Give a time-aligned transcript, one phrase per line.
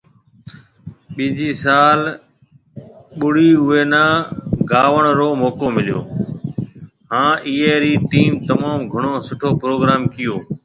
[1.15, 1.99] ٻيجي سال
[3.21, 4.05] بڙي اوئي ني
[4.71, 6.01] گاوڻ رو موقعو مليو،
[7.11, 10.35] هان ايئي ري ٽيم تموم گھڻو سٺو پروگروم ڪيئو